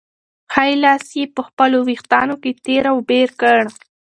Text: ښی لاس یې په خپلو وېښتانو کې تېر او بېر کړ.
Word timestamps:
ښی 0.53 0.71
لاس 0.83 1.05
یې 1.19 1.23
په 1.35 1.41
خپلو 1.47 1.77
وېښتانو 1.87 2.35
کې 2.41 2.51
تېر 2.65 2.83
او 2.91 2.97
بېر 3.09 3.29
کړ. 3.41 3.61